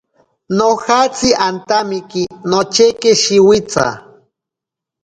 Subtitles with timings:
[0.57, 3.87] Nojatsi antamiki nocheki shiwitsa.